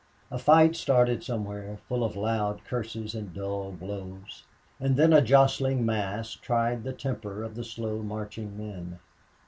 [0.31, 4.45] A fight started somewhere, full of loud curses and dull blows;
[4.79, 8.97] and then a jostling mass tried the temper of the slow marching men.